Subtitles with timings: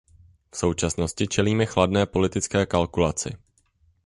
[0.51, 3.37] V současnosti čelíme chladné politické kalkulaci.